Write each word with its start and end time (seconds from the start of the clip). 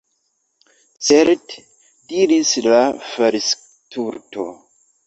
"Certe," 1.09 1.59
diris 2.09 2.57
la 2.73 2.83
Falsturto. 3.13 4.53